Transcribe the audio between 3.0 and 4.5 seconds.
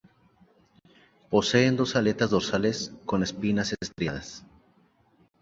con espinas estriadas.